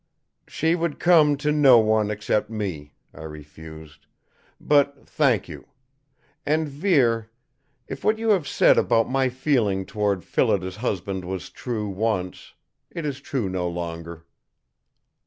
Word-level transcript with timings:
"She 0.47 0.73
would 0.73 0.99
come 0.99 1.37
to 1.37 1.51
no 1.51 1.77
one 1.77 2.09
except 2.09 2.49
me," 2.49 2.95
I 3.13 3.21
refused. 3.21 4.07
"But, 4.59 5.07
thank 5.07 5.47
you. 5.47 5.67
And 6.43 6.67
Vere, 6.67 7.29
if 7.87 8.03
what 8.03 8.17
you 8.17 8.29
have 8.29 8.47
said 8.47 8.79
about 8.79 9.07
my 9.11 9.29
feeling 9.29 9.85
toward 9.85 10.23
Phillida's 10.23 10.77
husband 10.77 11.23
was 11.23 11.51
true 11.51 11.87
once, 11.87 12.55
it 12.89 13.05
is 13.05 13.21
true 13.21 13.47
no 13.47 13.67
longer." 13.69 14.25